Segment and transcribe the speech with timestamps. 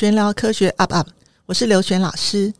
[0.00, 1.06] 玄聊科学 UP UP，
[1.44, 2.50] 我是刘璇老师。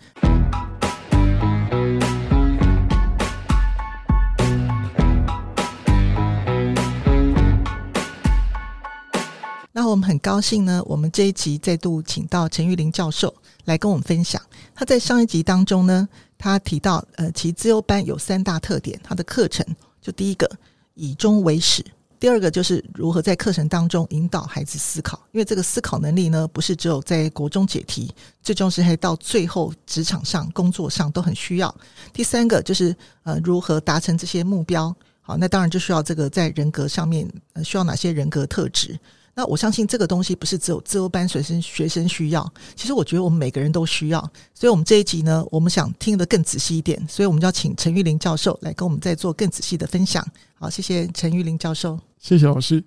[9.73, 13.35] 那我们很高兴呢，我们这一集再度请到陈玉玲教授
[13.65, 14.39] 来跟我们分享。
[14.75, 19.65] 他在上一集当中呢，他提到，呃，其实资优班有三大特点，他的课程
[20.03, 20.47] 就第一个
[20.93, 21.83] 以终为始。
[22.21, 31.75] 第二个就是如何在课程当中引导孩子思考，因为这个思考能力呢，不是只有在国中解题，最重要是还到最后职场上、工作上都很需要。
[32.13, 34.95] 第三个就是呃，如何达成这些目标。
[35.23, 39.01] 好，那当然就需要这个在人格上面，呃，需要哪些人格特质。
[39.33, 44.21] 那我相信这个东西不是只有自由班学生学生需要，其实我觉得我们每个人都需要。
[44.53, 50.23] 所以，我们这一集呢，我们想听得更仔细一点，所以我们就要请陈玉玲教授来跟我们再做更仔细的分享。
[50.59, 51.99] 好，谢谢陈玉玲教授。
[52.21, 52.85] 谢谢老师。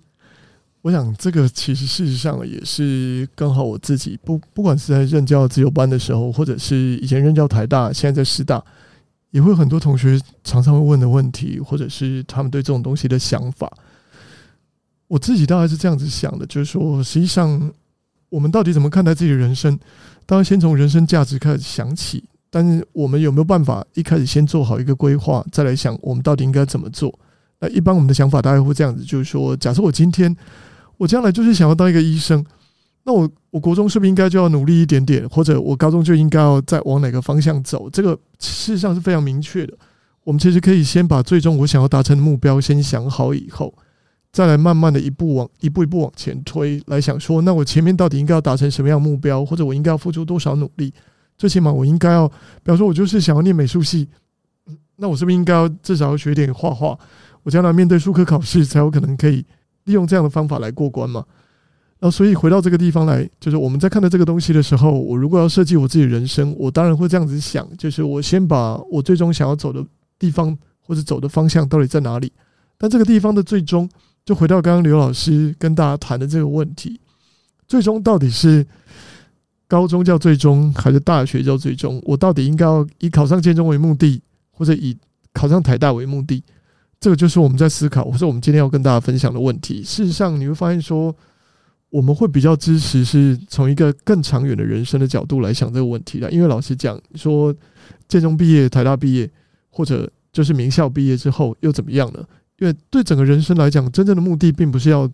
[0.82, 8.62] 我想这个其实事实上也是刚好我自己不不管是在任教自由班的时候，或者是以前任教台大，现在在师大，
[9.30, 13.70] 也会很多同学常常会问的问题，或者是他们对这种东西的想法。
[15.08, 17.72] 我自己大概是这样子想的，就是说，实际上
[18.28, 19.76] 我们到底怎么看待自己的人生？
[20.26, 22.22] 当然，先从人生价值开始想起。
[22.50, 27.18] 但是，我们有没有办法一开始先做好一个规划，再来想我们到底应该怎么做？
[27.68, 30.34] 一般我们的想法大概会这样子，就是说，假设我今天
[30.96, 32.44] 我将来就是想要当一个医生，
[33.04, 37.88] 那我我国中是不是应该就要努力一点点，或者我高中就应该要再往哪个方向走？
[37.90, 39.74] 这个事实上是非常明确的。
[40.24, 43.74] 我们其实可以先把最终我想要达成的目标先想好以后。
[44.32, 50.92] 再来慢慢的一步往一步一步往前推，来想说，那我前面到底应该要达成什么样目标，或者我应该要付出多少努力？
[51.38, 54.08] 最起码我应该要，比方说，我就是想要念美术系，
[54.96, 56.98] 那我是不是应该要至少要学点画画？
[57.44, 59.44] 我将来面对术科考试，才有可能可以
[59.84, 61.24] 利用这样的方法来过关嘛？
[62.00, 69.84] 然后，所以回到这个地方来，就是我们在看到这个东西的时候，我如果要设计我自己人生，我当然会这样子想，就是我先把我最终想要走的
[70.18, 72.32] 地方或者走的方向到底在哪里？
[72.76, 73.88] 但这个地方的最终。
[74.26, 76.98] 就回到刚刚刘老师跟大家谈的这个问题，
[77.68, 78.66] 最终到底是
[79.68, 82.00] 高中叫最终，还是大学叫最终？
[82.06, 84.96] 我到底应该要以考上建中为目的，或者以
[85.34, 86.42] 考上台大为目的？
[87.04, 89.82] 这个就是我们在思考，或者我们今天要跟大家分享的问题。
[89.82, 91.14] 事实上，你会发现说，
[91.90, 96.32] 我们会比较支持是从一个更长远的人生的角度来想这个问题的。
[96.32, 97.54] 因为老实讲，说
[98.08, 99.30] 建中毕业、台大毕业，
[99.68, 102.24] 或者就是名校毕业之后又怎么样呢？
[102.58, 105.06] 因为对整个人生来讲，真正的目的并不是要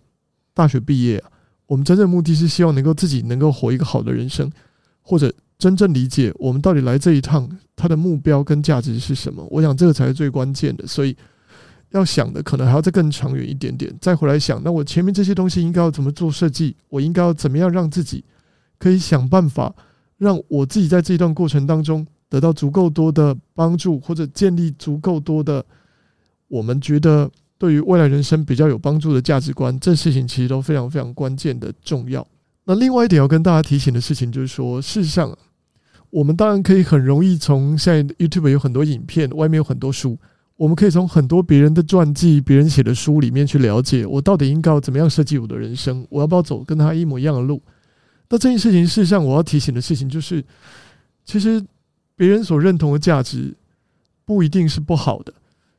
[0.53, 1.29] 大学毕业啊。
[1.67, 4.49] 我们真正的目的是希望能够自己能够活一个好的人生，
[5.01, 5.29] 或者
[5.59, 9.45] 真正理解我们到底来这一趟，它的目标跟价值是什么。
[9.51, 10.87] 我想这个才是最关键的。
[10.87, 11.13] 所以
[11.91, 16.75] 要想的可能还要再更长远一点点，再回来想，那我前面这些东西应该要怎么做设计？
[16.89, 18.23] 我应该要怎么样让自己
[18.77, 19.73] 可以想办法，
[20.17, 25.65] 让我自己在这一段过程当中得到足够多的帮助，或者建立足够多的。
[26.47, 32.27] 我们觉得对于未来人生比较有帮助的价值观，这事情其实都非常非常关键的重要。
[32.65, 35.37] 那另外一点要跟大家提醒的事情就是说，事实上，
[36.09, 40.17] 我们当然可以很容易从现在 YouTube 有很多影片，外面有很多书，
[40.61, 47.59] 我们可以从很多别人的传记、别人写的书里面去了解，我到底应该要怎么样设计我的人生，我要不要走跟他一模一样的路？
[48.29, 50.45] 那这件事情，事实上我要提醒的事情就是，
[51.25, 51.59] 其实
[52.15, 53.55] 别人所认同的价值
[54.23, 55.33] 不一定是不好的。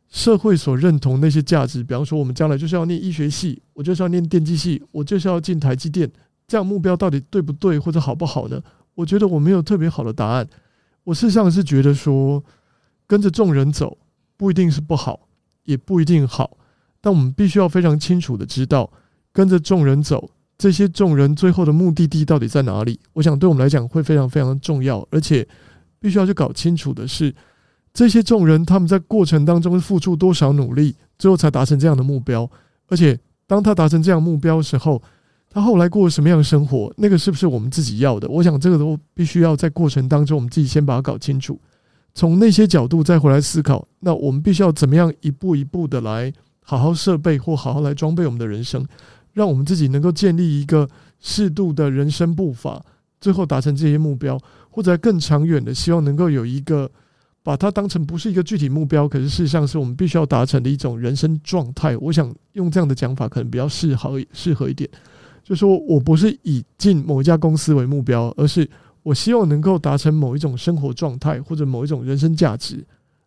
[0.09, 6.10] 社会所认同那些价值，比方说，我们将来就是要念医学系，我就是要念电机系，我就是要进台积电，
[6.49, 8.60] 这样目标到底对不对或者好不好呢？
[8.97, 10.49] 我觉得我没有特别好的答案。
[11.04, 12.43] 我事实上是觉得说，
[13.06, 13.97] 跟着众人走
[14.42, 15.28] 不一定是不好，
[15.62, 16.56] 也不一定好，
[17.00, 18.91] 但我们必须要非常清楚的知道，
[19.32, 22.98] 跟着众人走，这些众人最后的目的地到底在哪里？
[23.12, 25.47] 我想对我们来讲会非常非常重要，而且
[26.00, 27.32] 必须要去搞清楚的是。
[27.94, 32.50] 这些众人他们在过程当中付出多少努力，最后才达成这样的目标？
[32.88, 33.16] 而且
[33.47, 35.00] 当他达成这样目标的时候，
[35.48, 36.92] 他后来过什么样的生活？
[36.97, 38.28] 那个是不是我们自己要的？
[38.28, 41.61] 我想这个都必须要在过程当中，我们自己先把它搞清楚，
[42.14, 43.87] 从那些角度再回来思考。
[44.00, 48.87] 那我们必须要怎么样一步一步的来好好设备或好好来装备我们的人生，
[49.32, 50.88] 让我们自己能够建立一个
[51.20, 52.85] 适度的人生步伐，
[53.20, 54.38] 最后达成这些目标，
[54.70, 56.91] 或者更长远的，希望能够有一个。
[57.44, 61.97] 把它当成不是一个具体目标，可是事实上是我们必须要达成的一种人生状态。
[61.97, 64.88] 我想用这样的讲法，可能比较适合适合一点。
[65.43, 68.65] 就是说我不是以进某一家公司为目标，而是
[69.02, 72.84] 我希望能够达成某一种生活状态或者某一种人生价值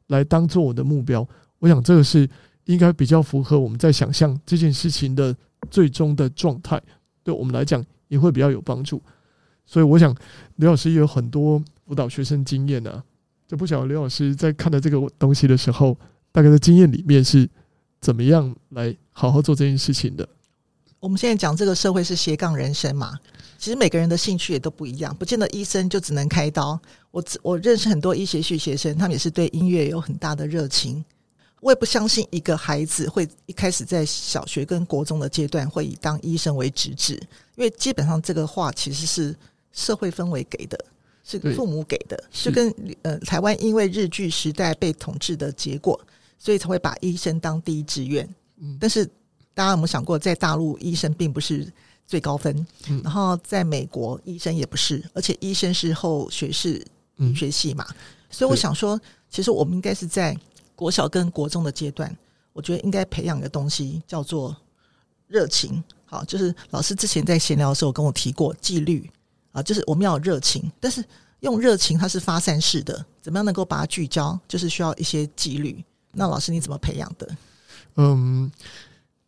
[0.08, 1.28] 来当做我的目标。
[1.60, 2.30] 我想这个是
[2.66, 5.36] 应该比较符合我们在想象这件事情的
[5.70, 6.82] 最终的状态，
[7.24, 9.02] 对我们来讲也会比较有帮助。
[9.66, 10.16] 所以我想
[10.58, 13.04] 刘老师也有很多辅导学生经验啊，
[13.48, 15.98] 就不晓得刘老师在看到这个东西的时候，
[16.32, 17.50] 大概的经验里面是
[18.00, 20.28] 怎么样来好好做这件事情的。
[21.00, 23.18] 我们现在讲这个社会是斜杠人生嘛，
[23.58, 26.80] 其实每个人的兴趣也都不一样，不见得医生就只能开刀。
[27.12, 31.04] 我我认识很多医学系学生，他们也是对音乐有很大的热情。
[31.62, 37.14] 我也不相信一个孩子会一开始在小学跟国中的阶段会以当医生为职志，
[37.56, 39.36] 因为基本上这个话其实是
[39.72, 40.78] 社会氛围给的，
[41.24, 42.72] 是父母给的，是跟
[43.02, 46.00] 呃台湾因为日据时代被统治的结果，
[46.38, 48.28] 所以才会把医生当第一志愿。
[48.60, 49.10] 嗯，但是
[49.56, 51.68] 大家有没有想过，在大陆医生并不是
[52.06, 52.68] 最高分，
[53.04, 56.86] 然后在美国医生也不是，而且医生是后学士
[57.36, 57.88] 学系嘛，
[58.30, 60.38] 所以我想说，其实我们应该是在。
[60.78, 62.14] 国小跟国中的阶段，
[62.52, 64.54] 我觉得应该培养一个东西叫做
[65.26, 65.82] 热情。
[66.04, 69.10] 好，就是老师之前在闲聊的时候跟我提过纪律
[69.54, 71.02] 啊，就是我们要有热情，但是
[71.40, 75.82] 用热情它是发散式的，怎么样能够把它聚焦，就是需要一些纪律。
[76.12, 77.38] 那老师你怎么培养的？
[77.96, 78.52] 嗯，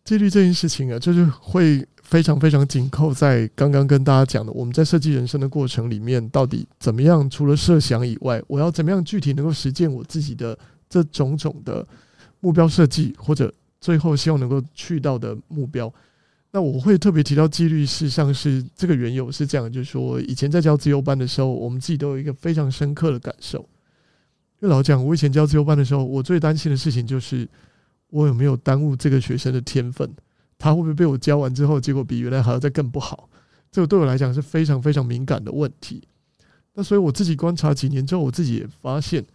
[0.07, 7.30] 纪律这件事情啊，就是会非常非常紧扣在刚刚跟大家讲的，我们在设计人生的过程里面，到底怎么样？
[7.30, 10.57] 除了设想以外，我要怎么样具体能够实践我自己的？
[10.89, 11.86] 这种种的
[12.39, 15.94] 目标设计，或者最后希望能够去到的目标，
[16.50, 17.86] 那我会特别提到纪律。
[17.86, 23.60] 事实上是这个缘由是这样，就是说以前在教自由班的时候，我们自己都有一个非常深刻的感受。
[24.62, 27.45] 因为老讲，我以前教自由班的时候，我最担心的事情就是
[28.09, 30.09] 我有没有耽误这个学生的天分，
[30.57, 33.30] 他会不会被我教完之后，结果比原来还要再更不好？
[33.71, 36.07] 这个对我来讲是非常非常敏感的问题。
[36.74, 39.25] 那所以我自己观察几年之后，我自己也发现。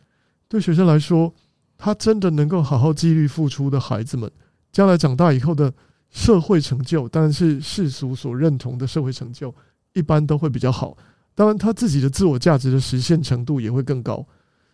[0.49, 1.33] 对学生来说，
[1.77, 4.31] 他真的能够好好纪律付出的孩子们，
[4.71, 5.73] 将来长大以后的
[6.11, 9.55] 社会成就，当然是世俗所认同的社会成就，
[9.95, 10.97] 一般都会比较好。
[11.35, 14.17] 当然，他自己的自我价值的实现程度也会更高。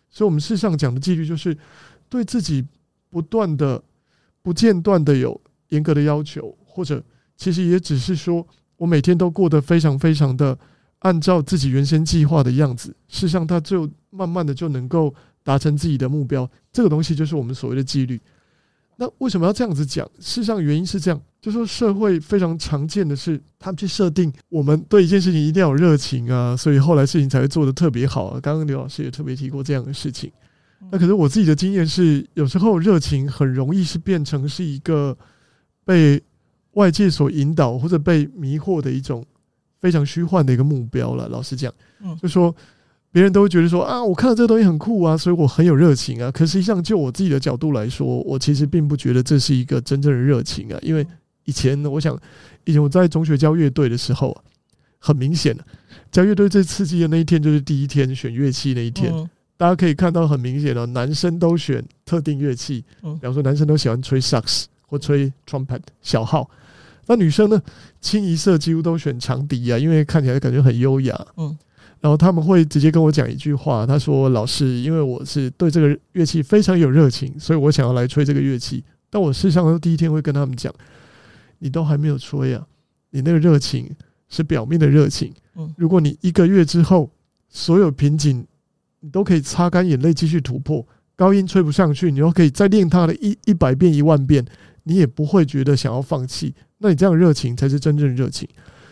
[0.09, 1.57] 所以，我们事实上讲的纪律，就是
[2.09, 2.65] 对自己
[3.09, 3.81] 不断的、
[4.41, 5.39] 不间断的有
[5.69, 7.03] 严格的要求，或者
[7.37, 8.45] 其实也只是说
[8.77, 10.57] 我每天都过得非常非常的
[10.99, 12.89] 按照自己原先计划的样子。
[13.07, 15.13] 事实上，他就慢慢的就能够。
[15.41, 18.21] 达成自己的目标，这个东西就是我们所谓的纪律。
[18.97, 20.05] 那为什么要这样子讲？
[20.19, 28.39] 事实上，原因是这样，就说社会非常常见的是，他们去设定我们对一件事情一定要有热情啊，所以后来事情才会做得特别好啊。
[28.39, 30.29] 刚刚刘老师也特别提过这样的事情。
[30.91, 35.17] 那可是我自己的经验是，有时候热情很容易是变成是一个
[35.85, 36.21] 被
[36.73, 39.25] 外界所引导或者被迷惑的一种
[39.79, 41.27] 非常虚幻的一个目标了。
[41.27, 42.55] 老实讲，嗯，就说。
[43.11, 46.29] 别人都会觉得说啊，我看到这个东西很酷啊，所以我很有热情啊。
[46.29, 50.77] 可实际上，就我自己的角度来说，我其实并不觉得这是一个真正的热情啊。
[50.83, 51.03] 因为
[51.45, 52.15] 以前呢，我想
[52.65, 54.43] 以前我在中学教乐队的时候啊，
[54.99, 55.65] 很明显的
[56.11, 59.11] 教乐队最刺激的那一天就是第一天选乐器那一天。
[59.59, 66.49] 大家可以看到很明显的，男生都选特定乐器，比方说男生都喜欢吹萨克斯或吹 trumpet 小号，
[67.07, 67.61] 那女生呢，
[67.99, 71.27] 清一色几乎都选长笛啊，因为看起来感觉很优雅。
[71.35, 71.57] 嗯。
[71.99, 78.81] 然后他们会直接跟我讲一句话，他说：“老师，因为我是对这个乐器非常有热情，所以我想要来吹这个乐器。
[79.09, 80.73] 但我事实上第一天会跟他们讲，
[81.57, 82.65] 你都还没有吹啊，
[83.09, 83.93] 你那个热情
[84.29, 85.33] 是表面的热情。
[85.75, 87.11] 如果你一个月之后
[87.49, 88.47] 所有瓶颈
[89.01, 94.45] 你都可以擦干眼泪继续突破，高音吹不上去，你又可以再练它的一一百遍一万遍，
[94.83, 96.53] 你也不会觉得想要放弃。
[96.79, 98.47] 那你这样热情才是真正热情。”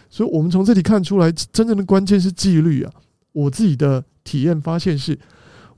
[0.09, 2.91] 所以，我们从这里看出来，真正的关键是纪律啊！
[3.33, 5.19] 我自己的体验发现是，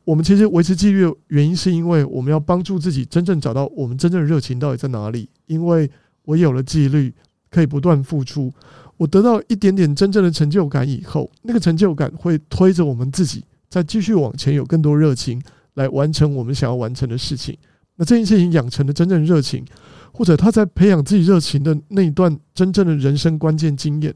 [0.06, 5.28] 我们其实维持纪律的原因，是因为我们要帮助自己真正找到我们真正的热情到底在哪里。
[5.48, 5.90] 因为
[6.26, 7.12] 我有了纪律，
[7.50, 8.54] 可以不断付出，
[8.98, 15.42] 我得到一点点真正的成就感以后，那个成就感会推着我们自己再继续往前，有更多热情
[15.76, 17.58] 来完成我们想要完成的事情。
[17.96, 19.64] 那这件事情养成的真正热情。
[20.12, 24.14] 或者他在培养自己热情的那一段真正的人生关键经验，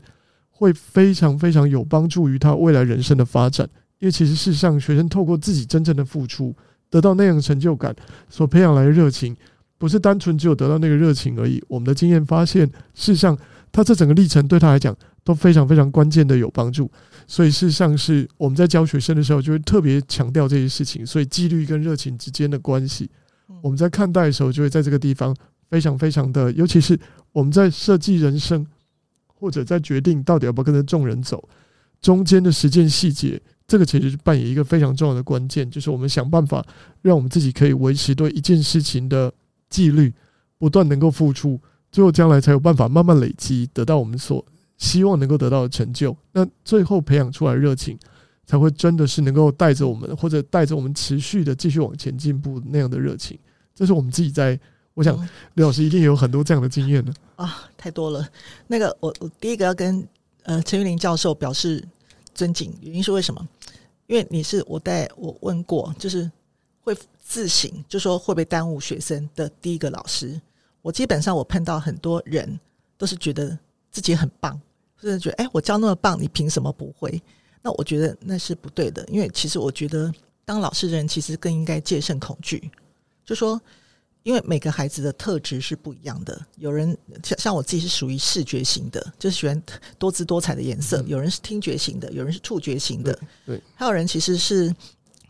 [0.49, 3.69] 会非常非常有帮助于他未来人生的发展。
[3.99, 6.53] 因为其实事实上，学生透过自己真正的付出，
[6.89, 7.95] 得到那样的成就感，
[8.27, 9.37] 所培养来的热情，
[9.77, 11.63] 不是单纯只有得到那个热情而已。
[11.69, 13.37] 我们的经验发现，事实上，
[13.71, 16.91] 他这整个历程对他来讲都非常非常关键的有帮助。
[17.27, 21.05] 所以事实上是我们在教学生的时候，就会特别强调这些事情。
[21.05, 23.09] 所以纪律跟热情之间的关系，
[23.61, 25.35] 我们在看待的时候，就会在这个地方。
[25.69, 26.99] 非常非常的，尤其是
[27.31, 28.63] 我们在设计人生，
[29.25, 31.49] 或者在决定到底要不要跟着众人走，
[31.99, 36.63] 中间的实践细节，这个其实是扮演一个非常重要的关键，就是我们想办法
[37.01, 39.33] 让我们自己可以维持对一件事情的
[39.67, 40.13] 纪律，
[40.59, 41.59] 不断能够付出，
[41.91, 44.45] 最后将来才有办法慢慢累积，得到我们所
[44.83, 46.13] 希望能够得到的成就。
[46.33, 47.97] 那最后培养出来热情，
[48.45, 53.39] 才会真的是能够带着我们，或者带着我们持续的继续往前进步那样的热情。
[53.73, 54.59] 这是我们自己在，
[54.93, 55.17] 我想
[55.53, 58.27] 刘老师一定有很多这样的经验的啊，太多了。
[58.67, 60.05] 那个我我第一个要跟
[60.43, 61.81] 呃陈玉林教授表示
[62.35, 63.47] 尊敬，原因是为什么？
[64.07, 66.29] 因为你是我带我问过，就是
[66.81, 70.39] 会自省，就说会不会耽误学生的第一个老师。
[70.81, 72.59] 我基本上我碰到很多人
[72.97, 73.57] 都是觉得
[73.89, 74.59] 自己很棒，
[75.03, 77.21] 甚至觉得哎，我教那么棒，你凭什么不会？
[77.61, 80.11] 那我觉得那是不对的，因为其实我觉得
[80.45, 82.71] 当老师的人其实更应该戒慎恐惧。
[83.25, 83.61] 就说，
[84.23, 89.61] 因为每个孩子的特质是不一样的，有人像像我自己是属于视觉型的，就是喜欢
[89.97, 94.73] 多姿多彩的颜色；有人是听觉型的，有人是触觉型的，对，还有人其实是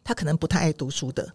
[0.04, 1.28] 他可能不太爱读书的。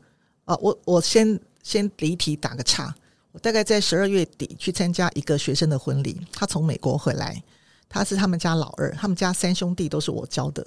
[0.45, 2.95] 啊，我我先先离题打个岔，
[3.33, 7.41] 我大概在十二月底去参加一个学生的婚礼，他从美国回来，
[7.89, 10.67] 他是他们家老二，他们家三兄弟都是我教的，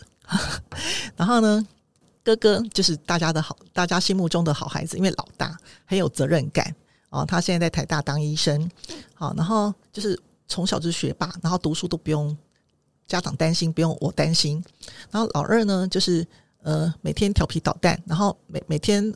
[1.16, 1.68] 然后呢。
[2.24, 6.72] 哥哥就是大家的好，大家心目中的好孩子，因为老大很有责任感
[7.10, 7.26] 啊。
[7.26, 8.70] 他现在在台大当医生，
[9.16, 10.16] 好，然后就是
[10.48, 12.38] 从小就是学霸，然后读书都不用
[13.08, 14.64] 家长担心，不用我担心。
[15.10, 16.24] 然后老二呢，就是
[16.62, 19.12] 呃每天调皮捣蛋，然后每每天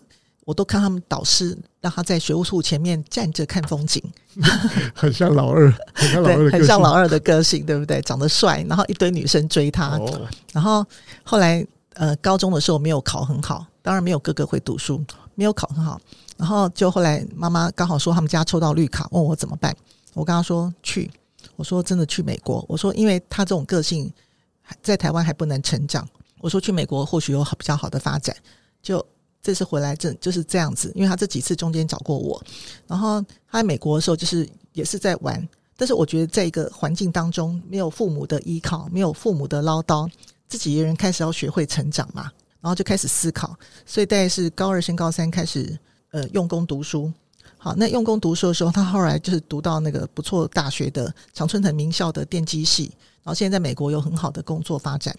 [0.46, 4.02] 我都看他们导师让他在学务处前面站着看风景，
[4.96, 8.02] 很像老二，很像老二的个性，很像老二的个性，对不对？
[8.02, 10.22] 长得帅，然后一堆女生追他，哦、
[10.54, 10.86] 然后
[11.24, 11.66] 后来。
[11.98, 15.02] 呃，高中的时候没有考很好，当然没有哥哥会读书，
[15.34, 15.98] 没有考很好。
[16.36, 19.74] 然后就后来妈妈刚好说他们家抽到绿卡，问我怎么办。
[20.14, 21.10] 我跟他说去，
[21.56, 22.66] 我说真的去美国。
[22.68, 24.12] 我说因为他这种个性
[24.82, 26.06] 在台湾还不能成长，
[26.40, 28.36] 我说去美国或许有比较好的发展。
[28.84, 28.98] 就
[29.46, 32.44] 这次回来，这就是这样子，因为他这几次中间找过我。
[32.88, 35.48] 然后他在美国的时候就是也是在玩，
[35.78, 40.10] 但是我觉得在一个环境当中，没有父母的依靠，没有父母的唠叨。
[40.48, 42.24] 自己一个人开始要学会成长嘛，
[42.60, 45.78] 然后就开始思考，所以大概是高二升高三开始
[46.10, 47.14] 呃用功读书。
[47.58, 55.16] 好，那用功读书的时候，他后来就是读到那个不错大学的常春藤名校的电机系，然后现在在美国有很好的工作发展。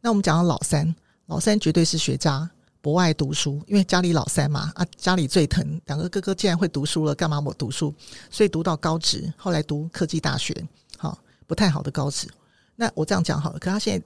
[0.00, 0.92] 那我们讲到老三，
[1.26, 2.48] 老三绝对是学渣，
[2.80, 7.94] 不爱读书，因为家里老三嘛，啊家里最疼，两个哥哥既然会读书了，干嘛我读书？
[8.30, 10.54] 所以读到高职，后来读科技大学，
[10.98, 12.28] 好不太好的高职。
[12.76, 14.04] 那我这样讲好了，可他现在。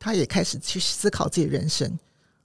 [0.00, 1.98] 他也开始去思考自己人生，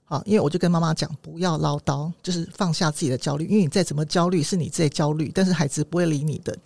[0.06, 6.58] 好，因为我就跟妈妈讲，不要唠叨，就是放下自己的焦虑，因为你再怎么焦虑，是你自己焦虑，但是孩子不会理你的。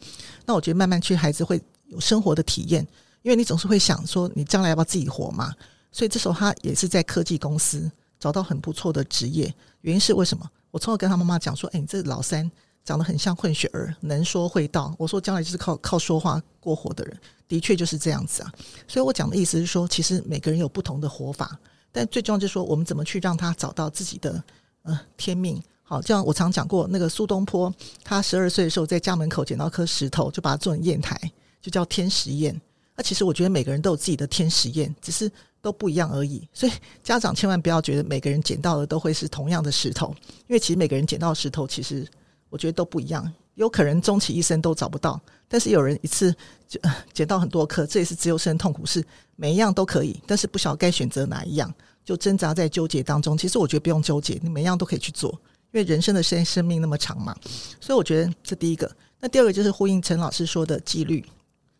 [0.47, 2.81] 那我觉得慢慢去，孩子会有生活的体验，
[3.21, 5.55] 因为你总是会想说，你将来要不要自己活嘛？
[5.93, 10.49] 所以这时候他也是在科技公司找到很不错的职业，原因是为什么？
[10.71, 12.51] 我从小跟他妈妈讲说，哎，你这老三。
[12.85, 14.95] 长得很像混血儿，能说会道。
[14.97, 18.51] 我说将来就是靠靠说话过活的人，的确就是这样子啊。
[18.87, 21.59] 所以我讲的意思是说，其实每个人有不同的活法，
[21.93, 24.43] 但最重要就是说，我们怎么去让他找到自己的
[24.85, 25.63] 呃天命。
[25.83, 27.71] 好，这样我常讲过，那个苏东坡，
[28.03, 31.21] 他十二岁的时候在家门口捡到颗石头，就把它做成砚台，
[31.61, 32.59] 就叫天石砚。
[32.99, 36.47] 那其实我觉得每个人都有自己的天石砚，只是都不一样而已。
[36.53, 40.15] 所以家长千万不要觉得每个人捡到的都会是同样的石头，
[40.49, 42.07] 因为其实每个人捡到石头其实。
[42.51, 46.35] 我觉得都不一样，有可能终其一生都找不到，但是有人一次
[46.67, 46.81] 就
[47.13, 49.05] 捡到很多颗，这也是自由生痛苦是。
[49.37, 51.71] 每一样都可以，但是不晓得该选择哪一样，
[52.07, 53.37] 就挣扎在纠结当中。
[53.37, 55.31] 其实我觉得不用纠结，你每一样都可以去做，
[55.73, 57.37] 因为人生的生生命那么长嘛。
[57.79, 58.91] 所以我觉得这第一个，
[59.21, 61.23] 那第二个就是呼应陈老师说的纪律，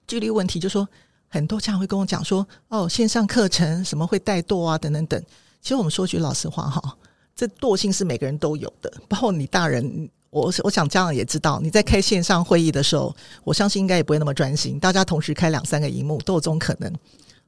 [0.07, 0.87] 纪律问题，就说
[1.29, 5.23] 很多家长会跟我讲说，哦，线上课程什么会怠惰啊，等等等。
[5.61, 6.97] 其实我们说句老实话哈，
[7.37, 10.09] 这惰性是每个人都有的，包括你大人。
[10.31, 16.93] 我我想家长也知道，你在开线上会议的时候，我相信应该也不会那么专心，大家同时开两三个荧幕都有这种可能。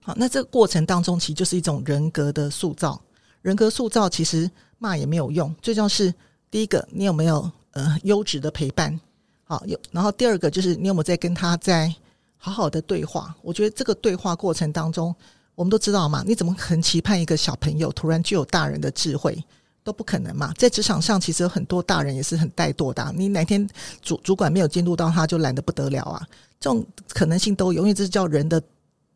[0.03, 2.99] 好，那这个过程当中，其实就是一种人格的塑造。
[3.43, 6.13] 人格塑造其实骂也没有用，最重要是
[6.51, 8.99] 第一个，你有没有呃优质的陪伴？
[9.45, 9.79] 好，有。
[9.91, 11.95] 然后第二个就是你有没有在跟他在
[12.42, 13.32] 好好的对话？
[13.42, 15.14] 我觉得这个对话过程当中，
[15.54, 19.40] 我们都知道嘛，你怎么可能期盼一个小朋友突然具有大人的智慧？
[19.82, 23.14] 都不可能嘛，在职场上，其实有很多大人也是很怠惰的。
[23.16, 23.66] 你哪天
[24.02, 26.26] 主主管没有监督到他，就懒得不得了啊。
[26.61, 28.62] 这种可能性都有，因为这是叫人的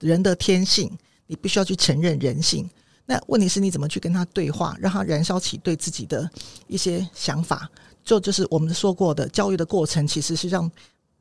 [0.00, 0.90] 人的天性，
[1.26, 2.68] 你必须要去承认人性。
[3.04, 6.28] 那问题是你怎么去跟他对话，让他燃烧起对自己的
[6.66, 7.68] 一些想法？
[8.02, 10.68] 就就是我们说过的，教育的过程其实是让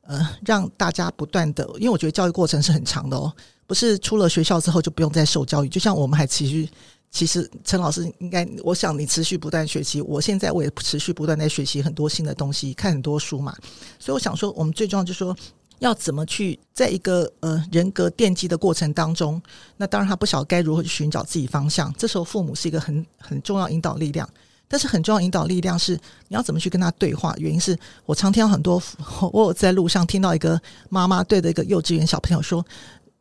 [0.06, 3.32] 呃让大家不断的，因为我觉得教育过程是很长的哦，
[3.66, 6.68] 不是出了学校之后就不用再受教育，就像我们还持续。
[7.10, 10.00] 其实陈老师应该，我想你持续不断学习。
[10.00, 13.56] 我现在我也持续不断在学习很多新的东西，看很多书嘛。
[14.00, 15.36] 所以我想说，我们最重要就是说，
[15.78, 19.40] 要怎么去在一个呃人格奠基的过程当中，
[19.76, 21.94] 那当然他不晓得该如何去寻找自己方向。
[21.96, 24.28] 这时候父母是一个很很重要引导力量，
[24.68, 25.94] 但是很重要引导力量是
[26.28, 27.34] 你要怎么去跟他对话。
[27.38, 28.82] 原因是我常听到很多，
[29.32, 32.64] 我有在路上听到一个妈妈对着一个幼稚园小朋友说：“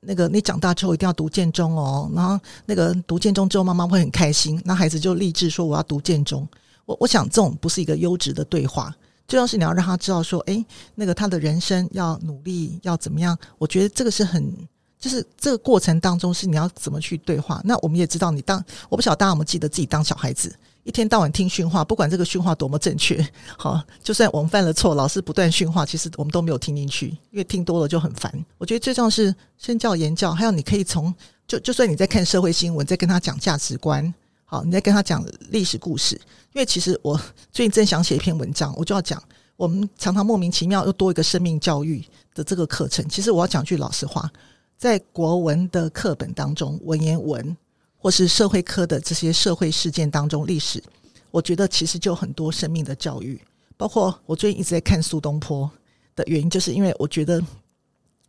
[0.02, 4.62] 那个你长大之后一定要读建中哦。”然后那个读建中之后，妈妈会很开心。
[4.66, 6.48] 那孩子就立志说：“我要读建中。”
[6.86, 8.94] 我我想这种不是一个优质的对话。
[9.26, 10.64] 重要是你要让他知道说，哎，
[10.96, 13.38] 那个他的人生要努力，要怎么样？
[13.58, 14.54] 我觉得这个是很，
[15.00, 17.62] 就是这个过程当中是你要怎么去对话。
[17.64, 23.26] 那我们也知道，你当我不晓得大家有没有记得自己当小孩子，一天到晚听训话，不管这个训话多么正确，
[23.58, 28.34] 好，就算我们犯了错，老师不断训话，其实我们都没有听进去，因为听多了就很烦。
[28.58, 31.14] 我觉得最重要是身教言教，还有你可以从
[31.48, 34.14] 就就算你在看社会新闻，在跟他讲价值观。
[34.46, 36.16] 好，你在跟他讲历史故事，
[36.54, 37.20] 因为其实我
[37.52, 39.22] 最近正想写一篇文章，我就要讲，
[39.56, 43.08] 我们常常莫名其妙又多一个生命教育的这个课程。
[43.10, 44.30] 其实我要讲句老实话，
[44.78, 47.58] 在国文的课本当中，文言文
[48.04, 50.84] 或是社会科的这些社会事件当中，历史，
[51.32, 53.40] 我觉得其实就很多生命的教育。
[53.78, 55.72] 包括我最近一直在看苏东坡
[56.14, 57.42] 的原因，就是因为我觉得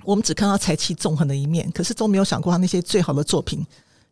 [0.04, 3.66] 我们只看到才气纵横的一面，可是都没有想过他那些最好的作品。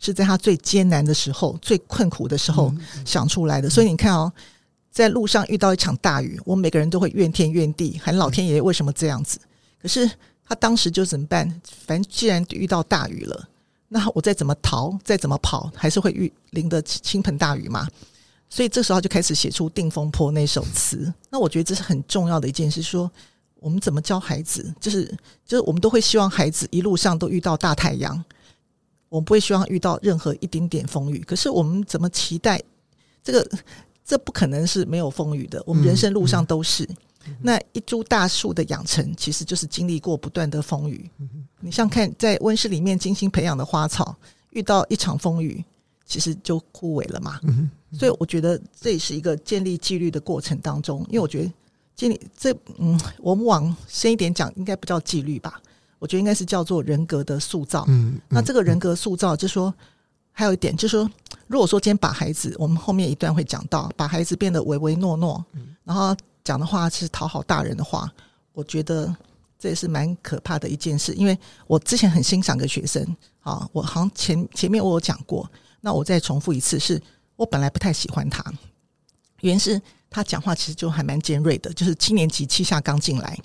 [0.05, 3.71] 是在他最艰难的时候、最困苦的时候想出来的。
[3.71, 4.33] 所以你看哦，
[4.91, 9.39] 在路上遇到一场大雨，我们每个人都会怨天怨地，喊老天爷为什么这样子。
[9.81, 10.11] 可是
[10.45, 11.49] 他当时就怎么办？
[11.87, 13.49] 反正既然遇到大雨了，
[13.93, 17.87] 那我再怎么逃，再怎么跑，还是会遇淋得倾盆大雨嘛。
[18.49, 21.13] 所以这时候就开始写出《定风波》那首词。
[21.31, 23.11] 那我觉得这是很重要的一件事，说
[23.61, 25.05] 我们怎么教孩子，就是
[25.45, 28.25] 就是我们都会希望孩子一路上都遇到大太阳。
[29.09, 32.63] 我们不会希望遇到任何一丁点风雨，可是我们怎么期待
[33.23, 33.47] 这个？
[34.05, 35.63] 这不可能是没有风雨的。
[35.65, 36.87] 我们人生路上都是。
[37.41, 41.11] 那一株大树的养成，其实就是经历过不断的风雨。
[41.61, 44.17] 你像看在温室里面精心培养的花草，
[44.51, 45.65] 遇到一场风雨，
[46.05, 47.41] 其实就枯萎了嘛。
[47.93, 51.01] 所以我觉得这也是一个建立纪律的过程当中。
[51.09, 51.53] 因为我觉得
[51.95, 55.61] 建立这，嗯，我们往深一点讲，应该不叫纪律吧。
[55.99, 57.85] 我觉得应该是叫做人格的塑造。
[57.89, 59.73] 嗯，那这个人格塑造，就说，
[60.33, 61.09] 还有一点，就是说，
[61.47, 65.45] 如果说今天把孩子，我们后面一段会讲到，把孩子变得唯唯诺诺，
[65.85, 68.11] 然后讲的话是讨好大人的话，
[68.53, 69.15] 我觉得
[69.59, 71.13] 这也是蛮可怕的一件事。
[71.15, 73.05] 因为我之前很欣赏个学生，
[73.41, 75.51] 啊，我好像前前面我有讲过，
[75.81, 77.01] 那我再重复一次，是
[77.37, 78.45] 我本来不太喜欢他，
[79.41, 83.39] 原因是他讲话其实就还蛮尖锐的，就是七年级七下刚进来，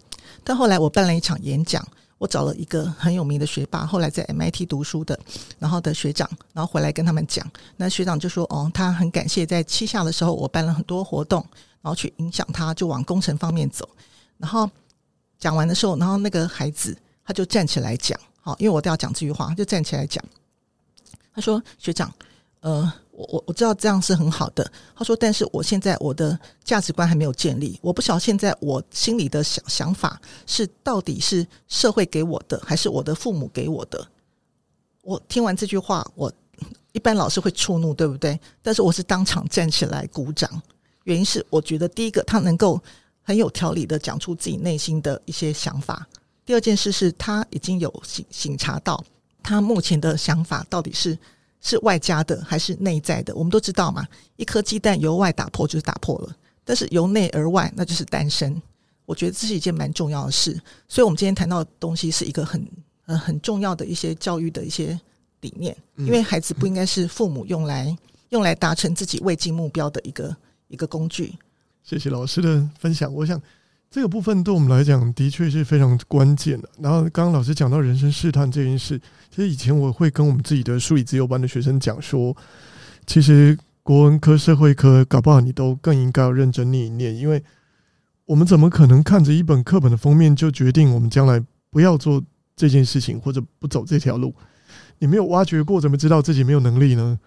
[0.43, 1.85] 但后来我办了一场演讲。
[2.19, 5.19] 我找了一个很有名的学霸，后来在 MIT 读书的，
[5.59, 7.47] 然后的学长，然后回来跟他们讲。
[7.75, 11.45] 那学长就说：“哦，他很感谢在七下的时候，我办了很多活动，
[11.81, 13.87] 然后去影响他，就往工程方面走。”
[14.37, 14.69] 然后
[15.39, 20.23] 讲完的时候，然后那个孩子他就站起来讲：“好，因为我都要讲这句话，就站起来讲。”
[21.33, 22.13] 他说：“学长，
[22.61, 24.71] 呃。”我我我知道这样是很好的。
[24.95, 34.07] 他说：“但是我现在我的价值观还没有建立，我不晓得现在我心里的想想法是到底是社会给我的，还是我的父母给我的。”
[35.01, 36.31] 我听完这句话，我
[36.91, 38.39] 一般老师会触怒，对不对？
[38.61, 40.61] 但是我是当场站起来鼓掌，
[41.07, 42.81] 原因是我觉得第一个他能够
[43.23, 45.95] 很有条理的讲出自己内心的一些想法；
[46.45, 49.03] 第二件事是他已经有醒醒察到
[49.41, 51.17] 他目前的想法到底是。
[51.59, 53.35] 是外加的还是内在的？
[53.35, 58.61] 我们都知道嘛，一颗鸡蛋由外打破就是打破了，但是由内而外那就是单身。
[59.05, 60.53] 我觉得这是一件蛮重要的事，
[60.87, 62.65] 所以我们今天谈到的东西是一个很
[63.07, 64.97] 呃很重要的一些教育的一些
[65.41, 67.93] 理念，因为孩子不应该是父母用来
[68.29, 70.33] 用来达成自己未尽目标的一个
[70.67, 71.33] 一个工具。
[71.83, 73.41] 谢谢老师的分享，我想。
[73.89, 76.69] 这个部分对我们来讲的确是非常关键的。
[76.77, 78.99] 然后刚刚老师讲到人生试探这件事，
[79.33, 82.35] 其实以前我会跟我们自己的数理资优班的学生讲说，
[83.05, 87.41] 其实国文科、社会科搞不好你都更应该要认真念一念，因为
[88.25, 92.21] 我们怎么可能看着一本课本的封面就决定我们将来不要做
[92.57, 94.35] 这件事情或者不走这条路？
[94.99, 97.17] 你没有挖掘过，怎么知道自己没有能力呢？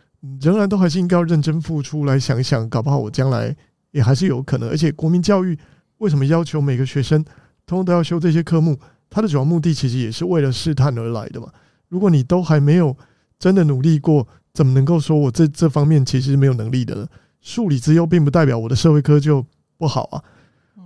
[0.40, 3.56] 仍然都还是应该要认真付出来想一想，搞不好我将来
[3.90, 4.68] 也还是有可能。
[4.68, 5.58] 而且国民教育。
[6.00, 7.22] 为什么要求每个学生
[7.66, 8.74] 通通都要修这些科目？
[9.10, 11.52] 它的主要目的其实也是为了试探而来的嘛。
[11.88, 12.96] 如果你都还没有
[13.38, 17.06] 真的努力过，怎么能够说我这这方面其实没有能力的呢？
[17.42, 19.44] 数理之优并不代表我的社会科就
[19.76, 20.24] 不好啊，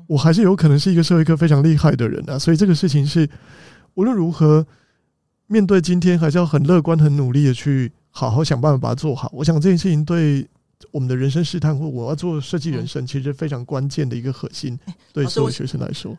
[0.09, 2.37] 我还是有可能是一个社会科非常厉害的人啊。
[2.37, 3.31] 所以这个事情是
[3.95, 4.67] 无论如何
[5.47, 9.29] 面对今天，还是要很乐观、很努力的去好好想办法把它做好。
[9.35, 10.49] 我想这件事情对。
[10.91, 14.79] 我们的人生试探，或我要做设计人生，其实非常关键的一个核心，
[15.13, 16.17] 对所有学生来说。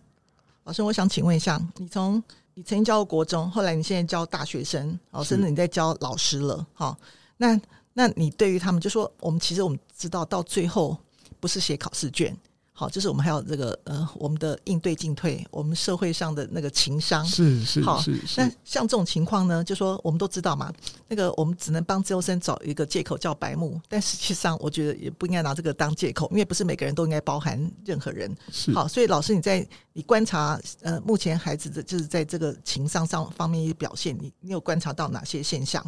[0.64, 2.22] 老师，我想请问一下，你从
[2.56, 6.98] 你曾经教过国中，后来你现在教大学生，哦，甚至你在教老师了，哦，
[7.38, 7.60] 那
[7.94, 10.98] 那你对于他们，就说我们其实我们知道，到最后
[11.40, 12.36] 不是写考试卷。
[12.78, 18.20] 好，就是我们还有这个呃，我们的应对进退，我们社会上的那个情商是是好是。
[18.36, 20.70] 那像这种情况呢，就说我们都知道嘛，
[21.08, 28.36] 那个我们只能帮资优生找一个借口叫白目，但实际上我觉得也不应该拿这个当借口，因为不是每个人都应该包含任何人。
[28.52, 35.82] 是好，所以老师你在你观察呃，目前孩子的就是在这个情商上方面一表现，你你有观察到哪些现象？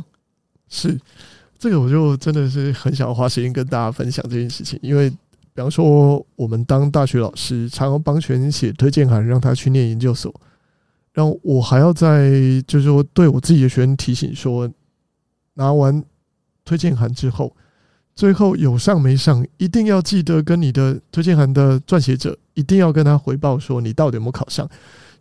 [0.70, 0.98] 是
[1.60, 5.12] 这个，我就真的是很想花时间跟大家分享这件事情，因为。
[5.58, 10.32] 比方说，我们当大学老师，常常帮学生写推荐函，让他去念研究所。
[11.14, 12.30] 然后我还要在，
[12.68, 14.70] 就是说，对我自己的学生提醒说，
[15.56, 16.04] 拿完
[16.64, 17.52] 推荐函之后，
[18.14, 24.70] 最后有上没上，一定要记得跟你的推荐函的撰写者，一定要跟他回报说你到底有没有考上。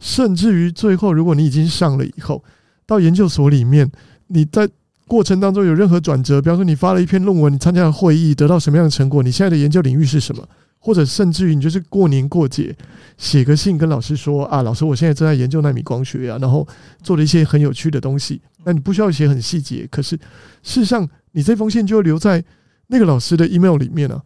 [0.00, 2.44] 甚至于最后，如果你已经上了以后，
[2.84, 3.90] 到研究所里面，
[4.26, 4.68] 你在。
[5.06, 9.22] 过程当中有任何转折，比方说你发了一篇论文，你参加了会议，得到什么样的成果？
[9.22, 10.46] 你现在的研究领域是什么？
[10.78, 12.76] 或者甚至于你就是过年过节
[13.16, 16.66] 写个信跟老师说啊，老师，我现在正在研究纳米光学啊，然后
[17.02, 18.40] 做了一些很有趣的东西。
[18.64, 20.16] 那你不需要写很细节，可是
[20.62, 22.44] 事实上你这封信就留在
[22.88, 24.22] 那个老师的 email 里面了啊。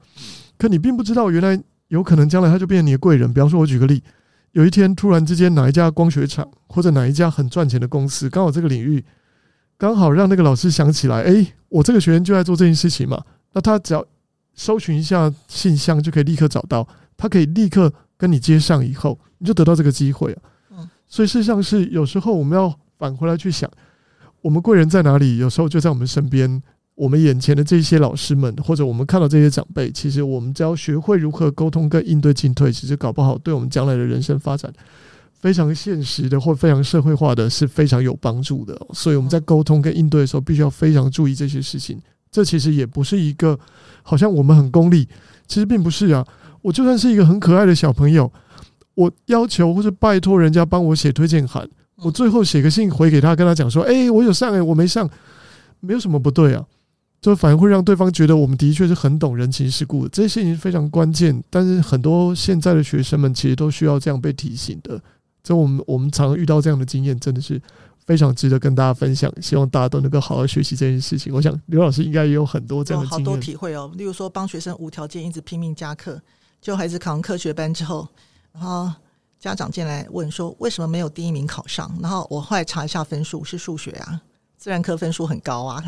[0.59, 3.33] 可你并不知道，原来有可能将来他就变成你的贵人。
[3.33, 4.03] 比方说，我举个例，
[4.53, 9.05] 有一天突然之间哪一家光学厂或者哪一家很赚钱的公司，刚好这个领域。
[9.81, 13.25] 刚好让那个老师想起来，哎，我这个学员就在做这件事情嘛。
[13.55, 14.05] 那他只要
[14.53, 20.43] 搜寻一下信箱，就可以立刻找到，他可以立刻跟你接上，以后你就得到这个机会啊。
[20.73, 23.71] 嗯，所以事实上是有时候我们要返回来去想，
[24.43, 25.39] 我们贵人在哪里？
[25.39, 26.63] 有时候就在我们身边，
[26.95, 34.71] 我们眼前的这些老师们，或者我们看到这些长辈，其实我们只要学会如何沟通跟应对进退，其实搞不好对我们将来的人生发展。
[35.41, 42.01] 非常现实的或非常社会化的是非常有帮助的，所以我们在沟通跟应对的时候，必须要非常注意这些事情。
[42.31, 43.59] 这其实也不是一个
[44.03, 45.09] 好像我们很功利，
[45.49, 46.27] 其实并不是啊。
[46.63, 48.31] 我就算是一个很可爱的小朋友，
[48.95, 55.09] 我要求或者拜托人家帮我写推荐函，我最后写个信回给他，跟他讲说：“诶，我有上诶，我没上，
[55.81, 56.65] 没有什么不对啊。”
[57.21, 61.43] 就反而会让对方觉得我们的确是很懂人情世故的，这些事情非常关键。
[61.51, 65.01] 但是很多现在的学生们其实都需要这样被提醒的。
[65.43, 67.61] 就我们我们常常遇到这样的经验，真的是
[68.07, 69.33] 非常值得跟大家分享。
[69.41, 71.33] 希望大家都能够好好学习这件事情。
[71.33, 73.91] 我想刘老师应该也有很多这样的经验，好多体会哦。
[73.95, 76.21] 例如说，帮学生无条件一直拼命加课，
[76.61, 78.07] 就孩子考上科学班之后，
[78.53, 78.93] 然后
[79.39, 81.91] 家长进来问说，为什么没有第一名考上？
[82.03, 84.21] 然后我后来查一下分数，是数学啊，
[84.59, 85.83] 自然科分数很高啊。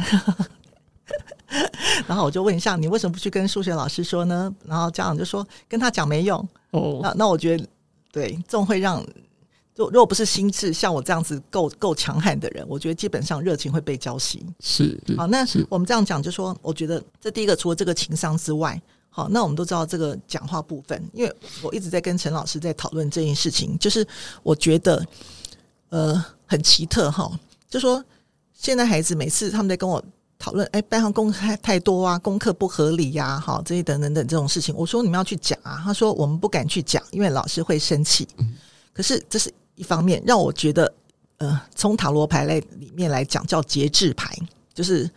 [2.06, 4.54] 然后我就问一下，你为什么不去跟数学老师说呢？
[4.64, 6.48] 然后家长就说，跟他讲没用。
[6.70, 7.66] 哦，那那我觉得
[8.10, 9.04] 对，这种会让。
[9.74, 14.40] 如如果不是心智像我这样子够够强悍的人，我觉得基本上热情会被浇熄。
[14.60, 24.06] 是，好，那我们这样讲，就说我觉得这第一个，除了这个情商之外，好，那我们都知道这个讲话部分，因为我一直在跟陈老师在讨论这件事情，就是
[24.42, 25.02] 我觉得
[25.88, 27.30] 呃很奇特哈，
[27.70, 28.04] 就说
[28.52, 30.04] 现在孩子每次他们在跟我
[30.38, 38.28] 讨论，哎，班上功课太太多啊，功课不合理呀，好，这些等等等这种事情，我说你们要去讲啊，他说我们不敢去讲，因为老师会生气。
[38.36, 38.54] 嗯，
[38.92, 39.50] 可是这是。
[39.74, 40.92] 一方面让我觉得，
[41.38, 44.36] 呃，从塔罗牌类里面来讲叫节制牌，
[44.74, 45.10] 就是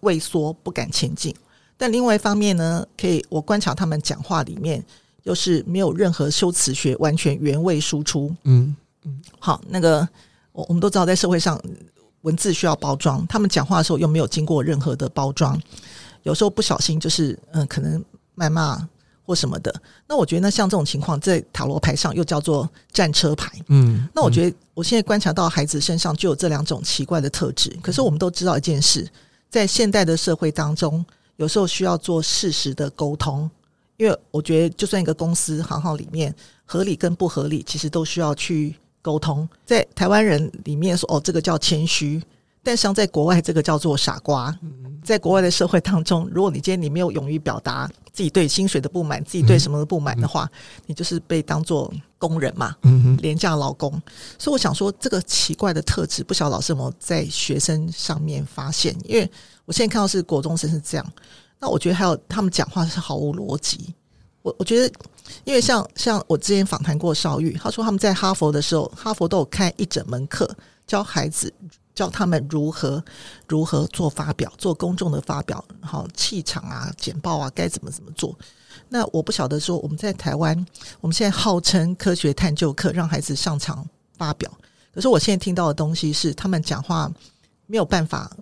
[0.00, 1.34] 畏缩不敢前进。
[1.76, 4.84] 但另外一方面呢，可以我观察他们讲话里面
[5.22, 8.34] 又是没有任何修辞学，完全原味输出。
[8.44, 10.06] 嗯嗯，好，那个
[10.52, 11.58] 我我们都知道，在社会上
[12.22, 15.58] 文字需要包装，他们讲话的时候又没有经过任何的包装，
[16.24, 18.04] 有时候不小心就是嗯、呃，可能
[18.36, 18.88] 谩骂。
[19.30, 19.72] 或什么的，
[20.08, 23.48] 那我觉得那，像这种情况，在塔罗牌上又叫做战车牌。
[23.68, 27.70] 嗯，那我觉得我现在观察到孩子身上就有这两种奇怪的特质。
[27.80, 29.08] 可是我们都知道一件事，
[29.48, 33.48] 在现代的社会当中，有时候需要做适时的沟通，
[33.98, 39.48] 因为我觉得就算一个公司行号里面合理跟不合理，其实都需要去沟通。
[39.64, 42.20] 在台湾人里面说，哦，这个叫谦虚。
[42.62, 44.56] 但实际上，在国外，这个叫做傻瓜。
[45.02, 50.46] 在国外的社会当中，如果你今天你没有勇于表达自己对薪水的不满，自己对什么的不满的话，
[50.86, 52.76] 你就是被当做工人嘛，
[53.20, 53.90] 廉价劳工。
[54.38, 58.94] 所以我想说，这个奇怪的特质，不晓得老师有没有在学生上面发现？
[59.04, 59.28] 因为
[59.64, 61.12] 我现在看到是国中生是这样，
[61.58, 63.94] 那我觉得还有他们讲话是毫无逻辑。
[64.42, 64.94] 我我觉得，
[65.44, 70.48] 因为像像我之前访谈过邵玉，他说他们在哈佛的时候，哈佛都有开一整门课
[70.86, 71.52] 教孩子。
[71.94, 73.04] 教他们如何
[73.46, 78.36] 如何做发表，做公众的发表，好气场啊、简报啊，该怎么怎么做。
[78.88, 80.66] 那我不晓得说，我们在台湾，
[81.00, 84.50] 我们现在号称科学探究课，让孩子上场发表，
[84.92, 87.12] 可是我现在听到的东西是，他们讲话
[87.66, 88.34] 没有办法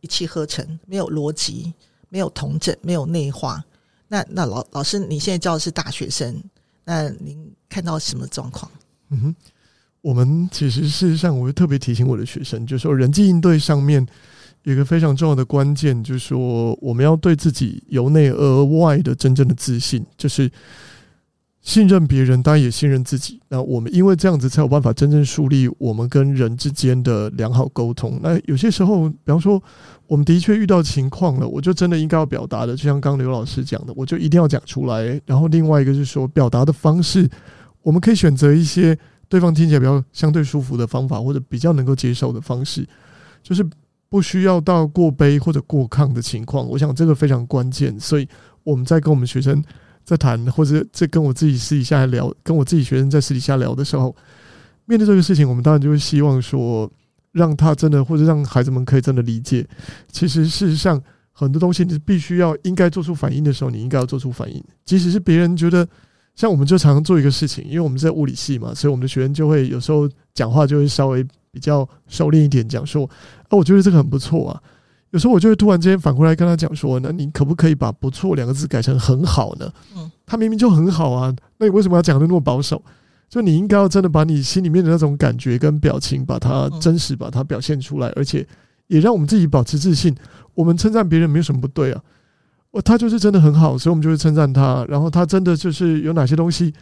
[0.00, 1.72] 一气呵成，没有逻辑，
[2.08, 3.64] 没有同整，没有内化。
[4.08, 6.42] 那那老老师，你现在教的是大学生，
[6.84, 8.70] 那您看到什么状况？
[9.08, 9.36] 嗯哼。
[10.02, 14.06] 我们其实事实上，我会特别提醒我的学生，就是说人际应对上面
[14.62, 20.48] 有一个非常重要的关键，就是说我们要对自己由内而外的真正的自信，就是
[21.60, 23.40] 信任别人，当然也信任自己。
[23.48, 28.20] 那我们因为这样子，才有办法真正树立我们跟人之间的良好沟通。
[28.22, 29.60] 那有些时候，比方说，
[30.06, 35.20] 我们的确遇到情况了，我就真的应该要表达的，就像刚刘老师讲的，我就一定要讲出来。
[35.26, 37.28] 然后另外一个就是说，表达的方式，
[37.82, 38.96] 我们可以选择一些。
[39.28, 42.86] 对方听起来比较相对舒服的方法，或者比较能够接受的方式，
[43.42, 43.66] 就是
[44.08, 46.64] 不需要到过悲或者过亢的情况。
[46.68, 47.98] 我想这个非常关键。
[47.98, 48.28] 所以
[48.62, 49.60] 我们在跟我们学生
[50.04, 54.14] 在谈，或者在跟我自己私底下聊，跟我自己学生在私底下聊的时候，
[54.84, 56.88] 面对这个事情，我们当然就会希望说，
[57.32, 59.66] 让他真的，或者让孩子们可以真的理解。
[60.12, 65.86] 其实事实上，很多东西你必须要应该做出反应的时候，你应该要做出反应，即使是别人觉得。
[66.36, 73.02] 像我们就常常做一个事情，因为我们在物理系嘛，所以我们的学生就会有时候讲话就会稍微比较收敛一点，讲说
[73.50, 74.62] ：“哦，我觉得这个很不错啊。”
[75.10, 82.82] 有时候我就会突然之间反过来跟他讲说：“那你可不可以把‘不错’两个字改成‘很好’呢？”嗯，他明明就很好啊，那你为什么要讲的那么保守？
[83.28, 88.46] 就你应该要真的把你心里面的那种感觉跟表情，把它真实把它表现出来，而且
[88.88, 90.14] 也让我们自己保持自信。
[90.54, 92.02] 我们称赞别人没有什么不对啊。
[92.82, 94.84] 他就是真的很好，所以我们就会称赞他。
[94.88, 96.72] 然后他真的就是有哪些东西，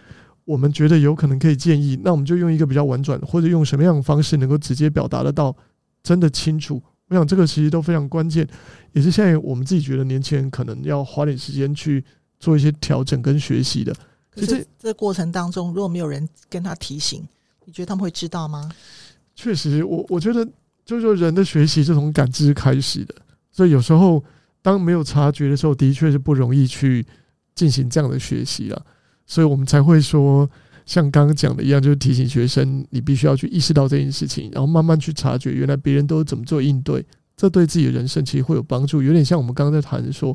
[0.44, 5.54] 我们觉得有可能可以建议，那我们就用一个比较婉转，或者用什么样的方式能够直接表达得到，
[6.02, 6.82] 真的清楚。
[7.08, 8.48] 我想这个其实都非常关键，
[8.92, 12.04] 也是现在我们自己觉得年轻人可能要花点时间去
[12.40, 13.94] 做一些调整跟学习的。
[14.30, 17.22] 可是这这过程当中，如果没有人跟他提醒，
[17.64, 18.70] 你觉得他们会知道吗？
[19.36, 20.44] 确实，我我觉得
[20.84, 23.14] 就是说人的学习是从感知开始的，
[23.50, 24.22] 所以有时候。
[24.64, 27.04] 当没有察觉的时候，的确是不容易去
[27.54, 28.82] 进行这样的学习了，
[29.26, 30.48] 所以我们才会说，
[30.86, 37.04] 像刚刚讲的一样，就是提醒学生，你必须要去意识到这件事情，然后慢慢去察觉，原来别人都怎么做应对，
[37.36, 39.02] 这对自己的人生其实会有帮助。
[39.02, 40.34] 有点像我们刚刚在谈说，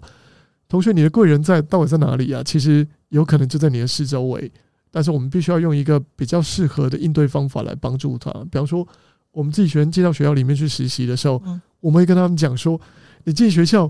[0.68, 2.44] 同学，你的贵人在到底在哪里啊？
[2.44, 4.52] 其实有可能就在你的四周围，
[4.92, 8.32] 但是我们必须要用一个比较适合的应对方法来帮助他。
[8.52, 8.88] 比方说，
[9.32, 11.42] 我们自己学生进到学校里面去实习的时候，
[11.80, 12.80] 我们会跟他们讲说，
[13.24, 13.90] 你进学校。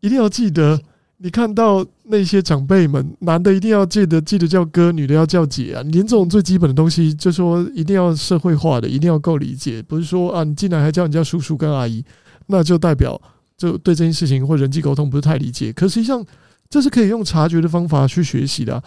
[0.00, 0.80] 一定要记得，
[1.18, 5.82] 你看到那些长辈们，男的一定要记得记得叫哥，女的要叫姐啊！
[5.84, 12.04] 连这种最基本的东西，就说一定要社会化的，一定要够理解，不是说啊，你进来还叫人家叔叔跟阿姨，
[12.46, 13.20] 那就代表
[13.56, 15.72] 就对这件事情或人际沟通不是太理解。
[15.72, 16.24] 可实际上，
[16.68, 18.82] 这是可以用察觉的方法去学习的。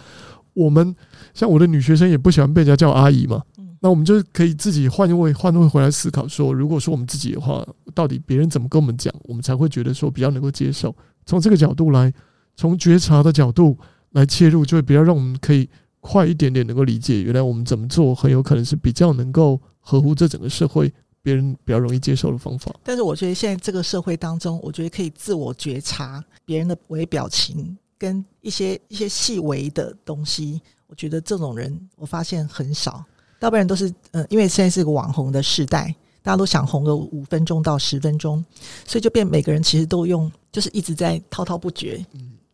[0.54, 0.94] 我们
[1.34, 3.42] 像我的女学生也不喜欢被人家叫阿姨嘛。
[3.82, 10.94] 那我们就可以自己换位换位回来思考，说，如果说我们自己的话，到底别人怎么跟我们讲，我们才会觉得说比较能够接受。
[11.24, 12.12] 从这个角度来，
[12.56, 13.78] 从觉察的角度
[14.10, 15.66] 来切入，就会比较让我们可以
[16.00, 22.74] 快一点点能够理解，原来我们怎么做很有可能是比较能够合乎这整个社会别人比较容易接受的方法。
[22.84, 33.02] 但是我觉得现在这个社会当中，我觉得可以自我觉察别人的微表情跟一些一些细微的东西，我觉得这种人我发现很少。
[33.40, 38.44] 大部分人都是，呃，因为现在是个网红的时代，大家都想红个五分钟到十分钟，
[38.86, 42.04] 所以就变每个人其实都用，就是一直在滔滔不绝，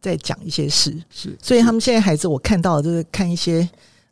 [0.01, 0.97] 在讲一些事。
[1.11, 3.69] 是，所以他们现在孩子，我看到的就是看一些，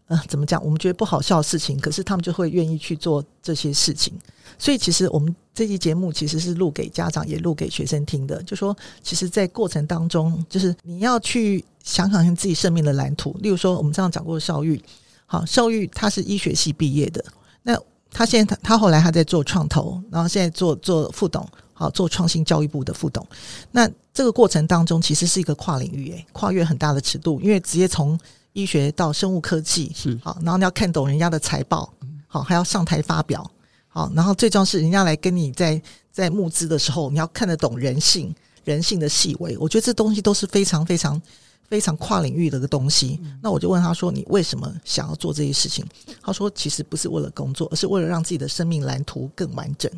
[0.09, 0.63] 呃，怎么讲？
[0.65, 4.13] 我们觉得不好笑的事情，可是他们就会愿意去做这些事情。
[4.59, 8.43] 所以其实我们这期节目其实是录给家长，也录给学生听的。
[8.43, 13.37] 就说，其实，在过程当中，就是你要去想想自己生命的蓝图。
[13.41, 14.83] 例如说，我们这样讲过的邵玉。
[15.27, 17.25] 好，邵玉他是医学系毕业的，
[17.63, 17.77] 那
[18.11, 23.27] 他现在他他后来他在做创投，然后现在做做副董，好做创新教育部的副董。
[23.73, 28.19] 那这个过程当中其实是一个跨领域，诶，跨越很大的尺度，因为直接从
[28.53, 31.93] 医学到生物科技是好，然后你要看懂人家的财报，
[32.29, 33.51] 好还要上台发表，
[33.89, 35.83] 好，然后最重要是人家来跟你在
[36.13, 38.33] 在募资的时候，你要看得懂人性，
[38.63, 41.21] 人性的细微，我觉得这东西都是非常非常。
[41.69, 45.85] 非常跨领域的一个东西，那我就问他说：“你为什么想要做这些事情？”
[46.23, 49.91] 他说：“其实不是为了工作，而是为了让自己的生命蓝图更完整。”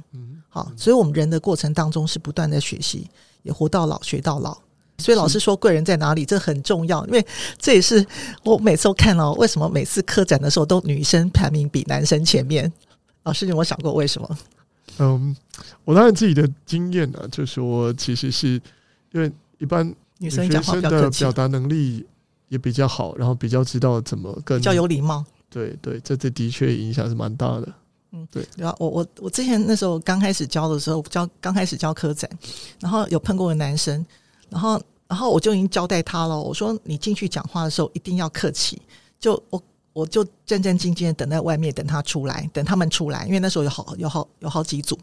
[0.49, 3.09] 好，所以我们人的过程当中是不断在学习，
[3.43, 4.57] 也活到老学到老。
[4.99, 7.27] 所以老师说贵人在哪里，这很重要，因为
[7.59, 8.05] 这也是
[8.43, 12.73] 我每次都看到为什么每次科展的时候都女生排名比男生前面。
[13.25, 14.39] 老师，你有没有想过为什么？
[14.99, 15.37] 嗯，
[15.85, 18.53] 我当然自己的经验呢，就是说其实是
[19.13, 22.07] 因为一般女生的表达能力
[22.49, 25.25] 也比较好，然后比较知道怎么跟比较有礼貌。
[25.49, 27.73] 对对，这这的确影响是蛮大的。
[28.13, 28.47] 嗯，对。
[28.57, 32.31] 然后我我我之前那时候刚开始教的时候，教刚开始教科展，
[32.81, 34.05] 然后有碰过个男生，
[34.49, 38.81] 然后然后我就已经交代他了，我说你进去讲话的时候一定要客气，
[39.19, 39.63] 就我。
[39.97, 44.95] 我就战战兢兢的等在外面，等他出来，等他们出来，因为那时候有好有好有好几组，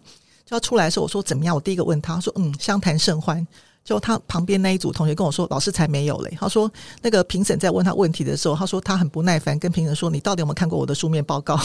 [0.45, 1.55] 就要出来的时候，我说怎么样？
[1.55, 3.43] 我第一个问他，他说嗯，相谈甚欢。
[3.83, 6.37] 就他旁边那一组同学跟我说，老师才没有嘞。
[6.39, 11.59] 他说那个评审在问他问题的时候，他说他很不耐烦，跟评审说，你到底有没有看过我的书面报告？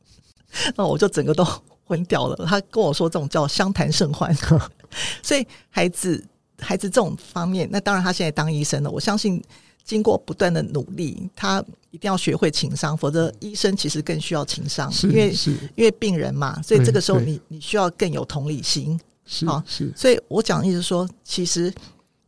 [0.76, 1.46] 那我就整个都
[1.84, 2.46] 昏掉了。
[2.46, 4.34] 他跟我说这种叫相谈甚欢，
[5.22, 6.24] 所以孩子
[6.58, 9.42] 孩子这种方面，那当然他现在当医生了，我相信。
[9.84, 11.60] 经过不断的努力，他
[11.90, 15.34] 一定要学会情商，否则医生其实更需要情商，因为
[15.74, 18.96] 因为病人嘛，所以这个时候你你需要更有同理心。
[19.32, 21.72] 是啊，是，所以我讲的意思是说，其实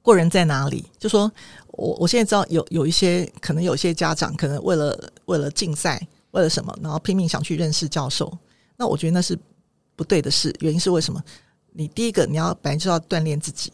[0.01, 0.83] 过人在哪里？
[0.99, 1.31] 就说
[1.67, 8.33] 我我现在知道有有一些可能有些家长可能为了为了竞赛，为了什么，然后拼命想去认识教授，
[8.79, 9.39] 那我觉得那是
[9.95, 10.51] 不对的事。
[10.61, 11.23] 原因是为什么？
[11.73, 13.71] 你第一个你要本来就要锻炼自己，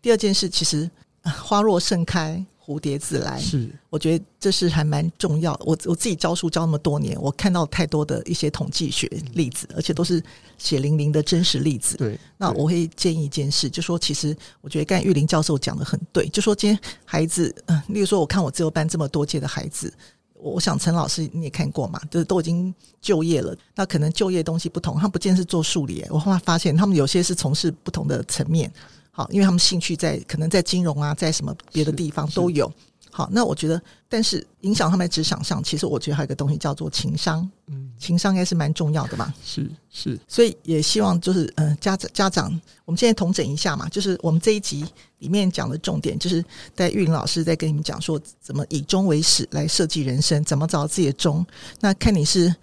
[0.00, 0.88] 第二件事其实
[1.22, 2.46] 花若盛开。
[2.68, 5.64] 蝴蝶自来，是我觉得这是还蛮重要的。
[5.64, 10.22] 我我自己教书教那么多年，我看到太多的一些统计学例子，而且都是
[10.58, 11.96] 血淋淋的真实例子。
[11.96, 19.90] 对，那我会建议一件事，就说其实我觉得刚才玉林教授讲的很对，就说今天孩子，嗯，例如说我看我自由班这么多届的孩子，
[20.34, 28.70] 我想陈老师你也看过嘛，就是都已经就业了，那可能就业东西不同，他不见是做数理，我后来发现他们有些是从事不同的层面。
[29.18, 32.72] 好，因为他们兴趣在可能在金融啊，在什么别的地方都有。
[33.10, 37.50] 好，那我觉得，但是影响他们在职场上，其实我觉得还有一个东西叫做情商。
[37.66, 39.34] 嗯，情商应该是蛮重要的嘛。
[39.44, 42.44] 是是，所以也希望就是呃家长家长，
[42.84, 44.86] 我们现在统整一下嘛，就是我们这一集
[45.18, 46.44] 里面讲的重点，就是
[46.76, 51.44] 在玉林老师在跟你们讲说，怎么以终为始来设计人生，怎么找到自己的终。
[51.80, 52.54] 那看你是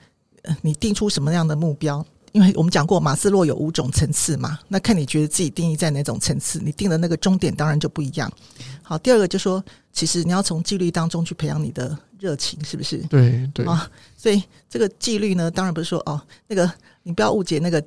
[0.43, 2.05] 呃你定出什么样的目标。
[2.35, 8.29] 因为我们讲过马斯洛有五种层次嘛，那看你觉得自己定义在哪种层次，你定的那个终点当然就不一样。
[8.83, 12.97] 好，第二个就说，其实你要从纪律当中去培养你的热情，是不是？
[13.03, 16.69] 对对啊，所以这个纪律呢，当然不是说哦，那个
[17.03, 17.81] 你不要误解那个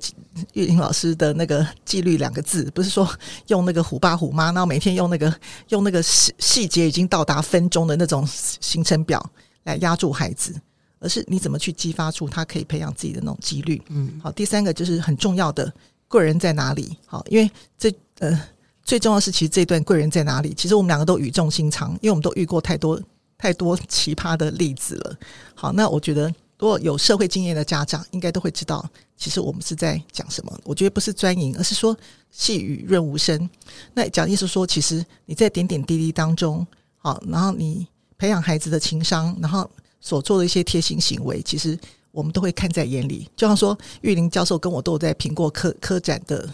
[0.53, 3.07] 玉林老师的那个纪律两个字，不是说
[3.49, 5.31] 用那个虎爸虎妈，然后每天用那个
[5.67, 9.23] 用那个细细节已经到达分钟的那种行程表
[9.65, 10.59] 来压住孩子。
[10.99, 13.81] 而是你怎么去激发出他可以培养自己的那种几率？
[13.87, 15.73] 嗯，好，第三个就是很重要的
[16.07, 16.97] 贵人在哪里？
[17.05, 18.39] 好，因为这呃
[18.83, 20.53] 最重要的是，其实这段贵人在哪里？
[20.53, 23.01] 其实我们两个都语重心长，因为我们都遇过太多
[23.37, 25.17] 太多奇葩的例子了。
[25.55, 28.85] 好，那我觉得如果有社会经验的家长，应该都会知道，
[29.15, 30.59] 其实我们是在讲什么。
[30.63, 31.95] 我觉得不是专营，而是说
[32.29, 33.49] 细雨润无声。
[33.93, 36.65] 那讲意思说，其实你在点点滴滴当中，
[36.97, 39.69] 好，然后你培养孩子的情商，然后。
[40.01, 41.77] 所做的一些贴心行为，其实
[42.11, 43.29] 我们都会看在眼里。
[43.35, 46.49] 就像说，玉林教授跟我都有在评过科科展的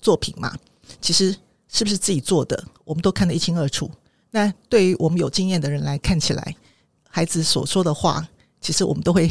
[0.00, 0.54] 作品嘛，
[1.00, 1.34] 其实
[1.68, 3.90] 是不是自己做的，我们都看得一清二楚。
[4.30, 6.56] 那对于我们有经验的人来看起来，
[7.08, 8.28] 孩子所说的话，
[8.60, 9.30] 其实我们都会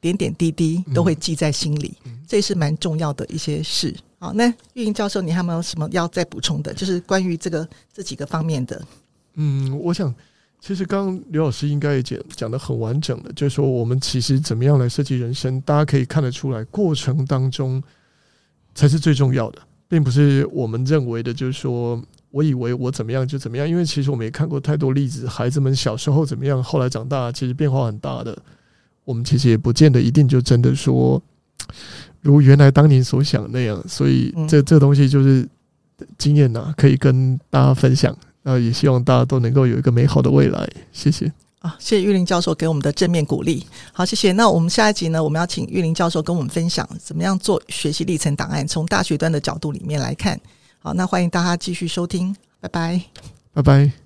[0.00, 3.94] 点点滴滴都会记在心里，嗯、这是蛮重要的一些事。
[4.18, 6.74] 好，那玉林教授，你还有没有什么要再补充的？
[6.74, 8.82] 就是关于这个这几个方面的。
[9.34, 10.12] 嗯，我想。
[10.64, 17.82] 其实刚刚刘老师应该也讲讲得很完整的，就是说我们其实怎么样来设计人生，大家可以看得出来，过程当中
[18.72, 28.40] 才是最重要的，并不是我们认为的，就是说我以为我怎么样就怎么样，因为其实我们也看过太多例子，孩子们小时候怎么样，后来长大其实变化很大的，
[29.04, 31.20] 我们其实也不见得一定就真的说
[32.20, 35.44] 如原来当年所想那样，所以这这东西就是
[36.16, 38.16] 经验呐，可以跟大家分享。
[38.42, 41.32] 那也希望大家都能够有一个美好的未来，谢谢。
[41.60, 43.64] 啊，谢谢玉林教授给我们的正面鼓励。
[43.92, 44.32] 好，谢谢。
[44.32, 50.40] 那我们下一集呢，我们要请玉林教授跟我们分享怎么样做学习历程档案，从大学端的角度里面来看。
[50.80, 53.00] 好，那欢迎大家继续收听，拜拜，
[53.52, 54.01] 拜拜。